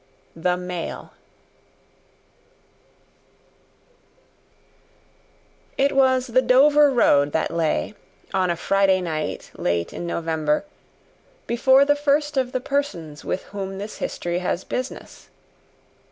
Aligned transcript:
The 0.35 0.57
Mail 0.57 1.13
It 5.77 5.91
was 5.95 6.25
the 6.25 6.41
Dover 6.41 6.89
road 6.89 7.33
that 7.33 7.51
lay, 7.51 7.93
on 8.33 8.49
a 8.49 8.55
Friday 8.55 8.99
night 8.99 9.51
late 9.53 9.93
in 9.93 10.07
November, 10.07 10.65
before 11.45 11.85
the 11.85 11.95
first 11.95 12.35
of 12.35 12.51
the 12.51 12.59
persons 12.61 13.23
with 13.23 13.43
whom 13.53 13.77
this 13.77 13.97
history 13.97 14.39
has 14.39 14.63
business. 14.63 15.29